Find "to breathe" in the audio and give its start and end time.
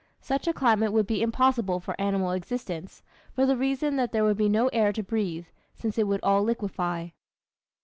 4.91-5.45